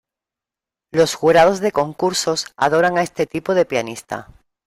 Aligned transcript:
Los 0.91 1.13
jurados 1.13 1.59
de 1.59 1.71
concursos 1.71 2.47
adoran 2.57 2.97
a 2.97 3.03
este 3.03 3.27
tipo 3.27 3.53
de 3.53 3.65
pianista. 3.65 4.29